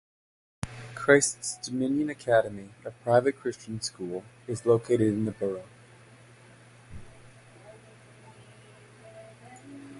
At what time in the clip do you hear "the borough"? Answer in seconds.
5.25-5.67